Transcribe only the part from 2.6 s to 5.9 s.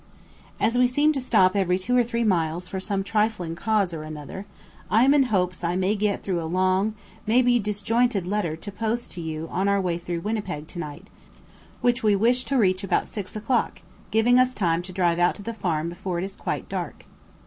for some trifling cause or another, I am in hopes I